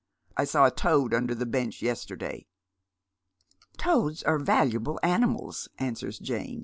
I 0.35 0.45
saw 0.45 0.65
a 0.65 0.71
toad 0.71 1.13
under 1.13 1.35
the 1.35 1.45
bench 1.45 1.83
yesterday." 1.83 2.47
"Toads 3.77 4.23
are 4.23 4.39
valuable 4.39 4.99
animals," 5.03 5.69
answers 5.77 6.17
Jane. 6.17 6.59